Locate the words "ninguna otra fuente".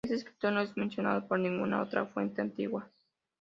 1.37-2.41